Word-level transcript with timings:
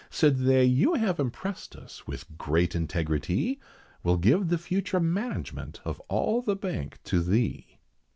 Said 0.09 0.37
they, 0.39 0.65
"You 0.65 0.95
have 0.95 1.19
impressed 1.19 1.75
us 1.75 2.07
with 2.07 2.35
great 2.35 2.71
integritee, 2.71 3.59
We'll 4.01 4.17
give 4.17 4.47
the 4.49 4.57
future 4.57 4.99
management 4.99 5.79
of 5.85 5.99
all 6.09 6.41
the 6.41 6.55
Bank 6.55 6.97
to 7.03 7.21
thee." 7.21 7.77